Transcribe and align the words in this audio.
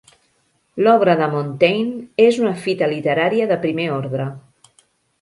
L'obra 0.85 1.15
de 1.19 1.27
Montaigne 1.35 2.01
és 2.25 2.41
una 2.47 2.57
fita 2.65 2.91
literària 2.97 3.49
de 3.55 3.63
primer 3.67 3.91
ordre. 4.03 4.31